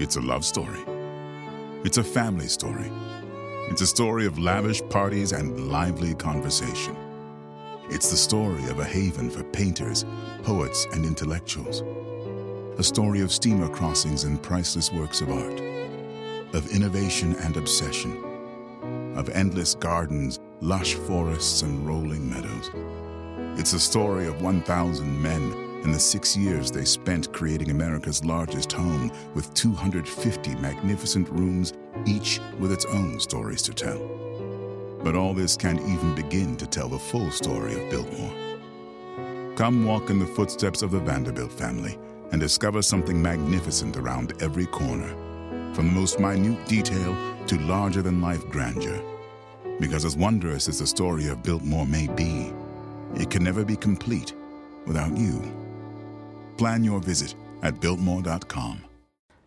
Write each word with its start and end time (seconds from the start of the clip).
It's 0.00 0.16
a 0.16 0.20
love 0.22 0.46
story. 0.46 0.80
It's 1.84 1.98
a 1.98 2.02
family 2.02 2.48
story. 2.48 2.90
It's 3.68 3.82
a 3.82 3.86
story 3.86 4.24
of 4.24 4.38
lavish 4.38 4.80
parties 4.88 5.32
and 5.32 5.70
lively 5.70 6.14
conversation. 6.14 6.96
It's 7.90 8.10
the 8.10 8.16
story 8.16 8.64
of 8.70 8.78
a 8.78 8.84
haven 8.84 9.28
for 9.28 9.44
painters, 9.44 10.06
poets, 10.42 10.86
and 10.94 11.04
intellectuals. 11.04 11.82
A 12.78 12.82
story 12.82 13.20
of 13.20 13.30
steamer 13.30 13.68
crossings 13.68 14.24
and 14.24 14.42
priceless 14.42 14.90
works 14.90 15.20
of 15.20 15.30
art, 15.30 15.60
of 16.54 16.74
innovation 16.74 17.36
and 17.42 17.58
obsession, 17.58 18.24
of 19.18 19.28
endless 19.28 19.74
gardens, 19.74 20.40
lush 20.62 20.94
forests, 20.94 21.60
and 21.60 21.86
rolling 21.86 22.26
meadows. 22.30 22.70
It's 23.60 23.74
a 23.74 23.78
story 23.78 24.26
of 24.28 24.40
1,000 24.40 25.22
men 25.22 25.69
and 25.84 25.94
the 25.94 25.98
six 25.98 26.36
years 26.36 26.70
they 26.70 26.84
spent 26.84 27.32
creating 27.32 27.70
America's 27.70 28.24
largest 28.24 28.72
home 28.72 29.10
with 29.34 29.52
250 29.54 30.54
magnificent 30.56 31.28
rooms, 31.30 31.72
each 32.06 32.40
with 32.58 32.72
its 32.72 32.84
own 32.86 33.18
stories 33.18 33.62
to 33.62 33.72
tell. 33.72 33.98
But 35.02 35.14
all 35.14 35.32
this 35.32 35.56
can't 35.56 35.80
even 35.80 36.14
begin 36.14 36.56
to 36.58 36.66
tell 36.66 36.88
the 36.88 36.98
full 36.98 37.30
story 37.30 37.72
of 37.74 37.90
Biltmore. 37.90 39.56
Come 39.56 39.84
walk 39.84 40.10
in 40.10 40.18
the 40.18 40.26
footsteps 40.26 40.82
of 40.82 40.90
the 40.90 41.00
Vanderbilt 41.00 41.52
family 41.52 41.98
and 42.32 42.40
discover 42.40 42.82
something 42.82 43.20
magnificent 43.20 43.96
around 43.96 44.34
every 44.42 44.66
corner, 44.66 45.08
from 45.74 45.86
the 45.86 45.92
most 45.92 46.20
minute 46.20 46.66
detail 46.66 47.16
to 47.46 47.58
larger 47.60 48.02
than 48.02 48.20
life 48.20 48.46
grandeur. 48.48 49.02
Because 49.80 50.04
as 50.04 50.16
wondrous 50.16 50.68
as 50.68 50.78
the 50.78 50.86
story 50.86 51.28
of 51.28 51.42
Biltmore 51.42 51.86
may 51.86 52.06
be, 52.08 52.52
it 53.16 53.30
can 53.30 53.42
never 53.42 53.64
be 53.64 53.76
complete 53.76 54.34
without 54.86 55.16
you. 55.16 55.42
Plan 56.60 56.84
your 56.84 57.00
visit 57.00 57.34
at 57.62 57.80
Biltmore.com. 57.80 58.84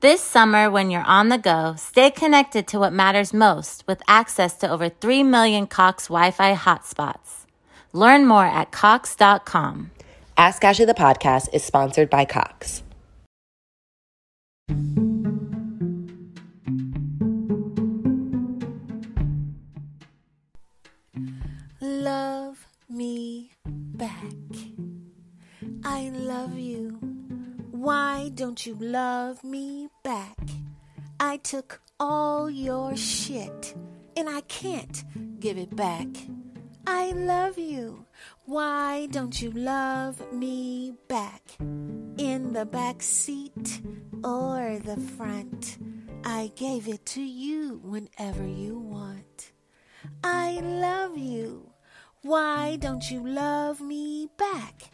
This 0.00 0.20
summer, 0.20 0.68
when 0.72 0.90
you're 0.90 1.06
on 1.18 1.28
the 1.28 1.38
go, 1.38 1.76
stay 1.78 2.10
connected 2.10 2.66
to 2.66 2.80
what 2.80 2.92
matters 2.92 3.32
most 3.32 3.86
with 3.86 4.02
access 4.08 4.56
to 4.58 4.68
over 4.68 4.88
3 4.88 5.22
million 5.22 5.68
Cox 5.68 6.08
Wi 6.08 6.32
Fi 6.32 6.56
hotspots. 6.56 7.46
Learn 7.92 8.26
more 8.26 8.46
at 8.46 8.72
Cox.com. 8.72 9.92
Ask 10.36 10.64
Ashley 10.64 10.84
the 10.84 10.94
podcast 10.94 11.46
is 11.54 11.62
sponsored 11.62 12.10
by 12.10 12.24
Cox. 12.24 12.82
Love 21.80 22.66
me 22.88 23.52
back. 23.94 24.75
I 25.88 26.08
love 26.08 26.58
you. 26.58 26.98
Why 27.70 28.32
don't 28.34 28.66
you 28.66 28.74
love 28.74 29.44
me 29.44 29.88
back? 30.02 30.36
I 31.20 31.36
took 31.36 31.80
all 32.00 32.50
your 32.50 32.96
shit 32.96 33.76
and 34.16 34.28
I 34.28 34.40
can't 34.40 35.04
give 35.38 35.56
it 35.56 35.76
back. 35.76 36.08
I 36.88 37.12
love 37.12 37.56
you. 37.56 38.04
Why 38.46 39.06
don't 39.12 39.40
you 39.40 39.52
love 39.52 40.20
me 40.32 40.92
back? 41.06 41.56
In 41.60 42.52
the 42.52 42.66
back 42.66 43.00
seat 43.00 43.80
or 44.24 44.80
the 44.84 45.00
front? 45.16 45.78
I 46.24 46.50
gave 46.56 46.88
it 46.88 47.06
to 47.14 47.22
you 47.22 47.80
whenever 47.84 48.44
you 48.44 48.76
want. 48.76 49.52
I 50.24 50.58
love 50.60 51.16
you. 51.16 51.70
Why 52.22 52.74
don't 52.74 53.08
you 53.08 53.24
love 53.24 53.80
me 53.80 54.28
back? 54.36 54.90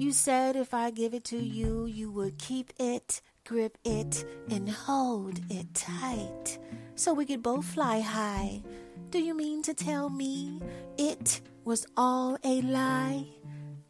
You 0.00 0.12
said 0.12 0.56
if 0.56 0.72
I 0.72 0.90
give 0.90 1.12
it 1.12 1.24
to 1.24 1.36
you, 1.36 1.84
you 1.84 2.10
would 2.10 2.38
keep 2.38 2.72
it, 2.78 3.20
grip 3.46 3.76
it, 3.84 4.24
and 4.48 4.66
hold 4.66 5.38
it 5.50 5.74
tight 5.74 6.58
so 6.94 7.12
we 7.12 7.26
could 7.26 7.42
both 7.42 7.66
fly 7.66 8.00
high. 8.00 8.62
Do 9.10 9.18
you 9.18 9.34
mean 9.34 9.62
to 9.64 9.74
tell 9.74 10.08
me 10.08 10.62
it 10.96 11.42
was 11.66 11.86
all 11.98 12.38
a 12.42 12.62
lie? 12.62 13.26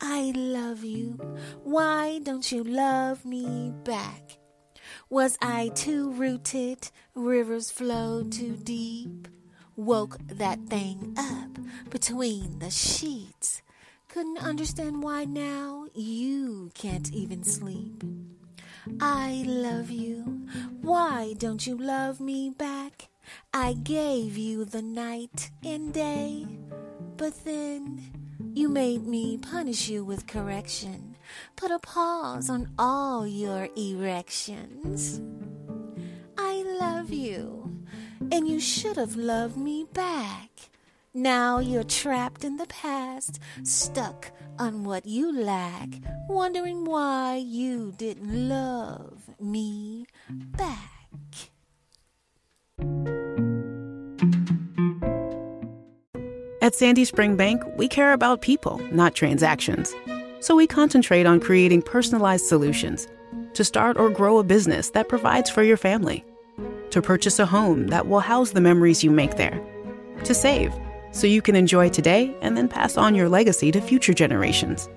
I 0.00 0.32
love 0.34 0.82
you. 0.82 1.12
Why 1.62 2.18
don't 2.24 2.50
you 2.50 2.64
love 2.64 3.24
me 3.24 3.72
back? 3.84 4.38
Was 5.10 5.38
I 5.40 5.68
too 5.76 6.10
rooted? 6.10 6.90
Rivers 7.14 7.70
flowed 7.70 8.32
too 8.32 8.56
deep? 8.56 9.28
Woke 9.76 10.18
that 10.26 10.58
thing 10.66 11.14
up 11.16 11.56
between 11.88 12.58
the 12.58 12.70
sheets. 12.70 13.62
Couldn't 14.12 14.38
understand 14.38 15.04
why 15.04 15.24
now 15.24 15.86
you 15.94 16.72
can't 16.74 17.12
even 17.12 17.44
sleep. 17.44 18.02
I 19.00 19.44
love 19.46 19.88
you. 19.88 20.48
Why 20.82 21.34
don't 21.38 21.64
you 21.64 21.76
love 21.76 22.18
me 22.18 22.50
back? 22.50 23.08
I 23.54 23.74
gave 23.74 24.36
you 24.36 24.64
the 24.64 24.82
night 24.82 25.52
and 25.64 25.94
day, 25.94 26.44
but 27.16 27.44
then 27.44 28.02
you 28.52 28.68
made 28.68 29.06
me 29.06 29.38
punish 29.38 29.88
you 29.88 30.04
with 30.04 30.26
correction. 30.26 31.16
Put 31.54 31.70
a 31.70 31.78
pause 31.78 32.50
on 32.50 32.72
all 32.80 33.28
your 33.28 33.68
erections. 33.76 35.20
I 36.36 36.64
love 36.80 37.12
you, 37.12 37.84
and 38.32 38.48
you 38.48 38.58
should 38.58 38.96
have 38.96 39.14
loved 39.14 39.56
me 39.56 39.86
back. 39.92 40.50
Now 41.12 41.58
you're 41.58 41.82
trapped 41.82 42.44
in 42.44 42.56
the 42.56 42.66
past, 42.66 43.40
stuck 43.64 44.30
on 44.60 44.84
what 44.84 45.06
you 45.06 45.32
lack, 45.32 45.88
wondering 46.28 46.84
why 46.84 47.34
you 47.34 47.92
didn't 47.98 48.48
love 48.48 49.28
me 49.40 50.06
back. 50.28 50.78
At 56.62 56.76
Sandy 56.76 57.04
Spring 57.04 57.34
Bank, 57.34 57.64
we 57.76 57.88
care 57.88 58.12
about 58.12 58.40
people, 58.40 58.80
not 58.92 59.16
transactions. 59.16 59.92
So 60.38 60.54
we 60.54 60.68
concentrate 60.68 61.26
on 61.26 61.40
creating 61.40 61.82
personalized 61.82 62.46
solutions 62.46 63.08
to 63.54 63.64
start 63.64 63.96
or 63.96 64.10
grow 64.10 64.38
a 64.38 64.44
business 64.44 64.90
that 64.90 65.08
provides 65.08 65.50
for 65.50 65.64
your 65.64 65.76
family, 65.76 66.24
to 66.90 67.02
purchase 67.02 67.40
a 67.40 67.46
home 67.46 67.88
that 67.88 68.06
will 68.06 68.20
house 68.20 68.52
the 68.52 68.60
memories 68.60 69.02
you 69.02 69.10
make 69.10 69.36
there, 69.36 69.60
to 70.22 70.34
save 70.34 70.72
so 71.12 71.26
you 71.26 71.42
can 71.42 71.56
enjoy 71.56 71.88
today 71.88 72.34
and 72.40 72.56
then 72.56 72.68
pass 72.68 72.96
on 72.96 73.14
your 73.14 73.28
legacy 73.28 73.70
to 73.72 73.80
future 73.80 74.14
generations. 74.14 74.88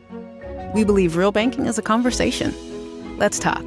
We 0.73 0.83
believe 0.83 1.15
real 1.15 1.31
banking 1.31 1.65
is 1.65 1.77
a 1.77 1.83
conversation. 1.83 2.53
Let's 3.17 3.39
talk. 3.39 3.63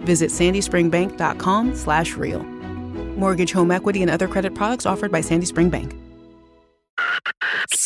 Visit 0.00 0.30
sandyspringbank.com 0.30 1.76
slash 1.76 2.14
real. 2.14 2.42
Mortgage, 2.42 3.52
home 3.52 3.70
equity, 3.70 4.00
and 4.00 4.10
other 4.10 4.26
credit 4.26 4.54
products 4.54 4.86
offered 4.86 5.12
by 5.12 5.20
Sandy 5.20 5.44
Spring 5.46 5.68
Bank. 5.68 5.99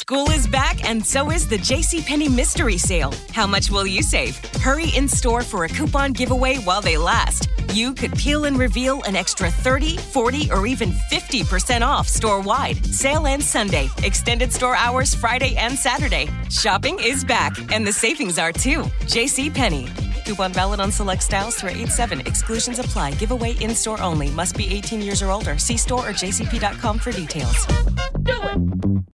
School 0.04 0.30
is 0.32 0.46
back, 0.46 0.86
and 0.86 1.02
so 1.02 1.30
is 1.30 1.48
the 1.48 1.56
JCPenney 1.56 2.30
Mystery 2.30 2.76
Sale. 2.76 3.14
How 3.32 3.46
much 3.46 3.70
will 3.70 3.86
you 3.86 4.02
save? 4.02 4.36
Hurry 4.56 4.90
in 4.94 5.08
store 5.08 5.42
for 5.42 5.64
a 5.64 5.68
coupon 5.68 6.12
giveaway 6.12 6.56
while 6.56 6.82
they 6.82 6.98
last. 6.98 7.48
You 7.72 7.94
could 7.94 8.12
peel 8.12 8.44
and 8.44 8.58
reveal 8.58 9.02
an 9.04 9.16
extra 9.16 9.50
30, 9.50 9.96
40, 9.96 10.52
or 10.52 10.66
even 10.66 10.90
50% 10.90 11.80
off 11.80 12.06
store 12.06 12.42
wide. 12.42 12.84
Sale 12.84 13.26
ends 13.26 13.46
Sunday. 13.46 13.88
Extended 14.02 14.52
store 14.52 14.76
hours 14.76 15.14
Friday 15.14 15.56
and 15.56 15.72
Saturday. 15.72 16.28
Shopping 16.50 16.98
is 17.00 17.24
back, 17.24 17.56
and 17.72 17.86
the 17.86 17.92
savings 17.92 18.38
are 18.38 18.52
too. 18.52 18.82
JCPenney. 19.08 19.88
Coupon 20.26 20.52
valid 20.52 20.80
on 20.80 20.92
select 20.92 21.22
styles 21.22 21.54
through 21.54 21.70
8 21.70 21.88
7. 21.88 22.20
Exclusions 22.20 22.78
apply. 22.78 23.12
Giveaway 23.12 23.52
in 23.52 23.74
store 23.74 24.02
only. 24.02 24.28
Must 24.32 24.54
be 24.54 24.70
18 24.70 25.00
years 25.00 25.22
or 25.22 25.30
older. 25.30 25.56
See 25.56 25.78
store 25.78 26.06
or 26.06 26.12
jcp.com 26.12 26.98
for 26.98 27.10
details. 27.10 27.66